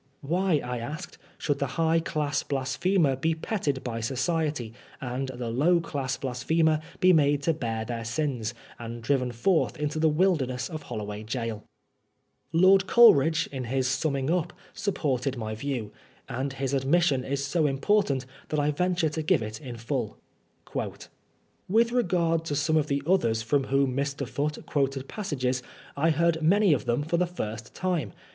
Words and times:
Why, 0.21 0.59
I 0.65 0.79
asked, 0.79 1.19
should 1.37 1.59
the 1.59 1.67
high 1.77 1.99
class 1.99 2.41
blasphemer 2.41 3.15
be 3.15 3.35
petted 3.35 3.83
by 3.83 3.99
society, 3.99 4.73
and 4.99 5.27
the 5.27 5.51
low 5.51 5.79
class 5.79 6.17
blasphemer 6.17 6.81
be 6.99 7.13
made 7.13 7.43
to 7.43 7.53
bear 7.53 7.85
their 7.85 8.03
sins, 8.03 8.55
and 8.79 9.03
driven 9.03 9.31
forth 9.31 9.77
into 9.77 9.99
the 9.99 10.09
wilderness 10.09 10.69
of 10.69 10.85
HoUoway 10.85 11.31
Gaol? 11.31 11.65
Lord 12.51 12.87
Coleridge, 12.87 13.45
in 13.51 13.65
his 13.65 13.87
summing 13.87 14.31
up, 14.31 14.53
supported 14.73 15.37
my 15.37 15.53
view, 15.53 15.91
and 16.27 16.53
his 16.53 16.73
admission 16.73 17.23
is 17.23 17.45
so 17.45 17.67
important 17.67 18.25
that 18.49 18.59
I 18.59 18.71
venture 18.71 19.09
to 19.09 19.21
give 19.21 19.43
it 19.43 19.61
in 19.61 19.77
full." 19.77 20.17
With 21.69 21.91
regard 21.91 22.43
to 22.45 22.55
some 22.55 22.75
of 22.75 22.87
the 22.87 23.03
others 23.05 23.43
from 23.43 23.65
whom 23.65 23.95
Mr. 23.95 24.27
Foote 24.27 24.65
quoted 24.65 25.07
passages, 25.07 25.61
I 25.95 26.09
heard 26.09 26.41
many 26.41 26.73
of 26.73 26.85
them 26.85 27.03
for 27.03 27.17
the 27.17 27.27
first 27.27 27.75
time. 27.75 28.13